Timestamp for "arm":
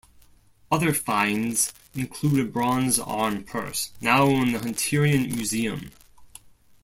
2.97-3.43